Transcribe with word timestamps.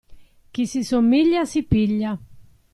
Chi 0.51 0.65
si 0.65 0.83
somiglia, 0.83 1.45
si 1.45 1.61
piglia. 1.61 2.17